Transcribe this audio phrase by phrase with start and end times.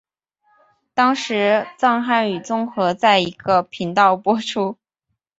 [0.95, 4.75] 当时藏汉语综合在一个频道播出。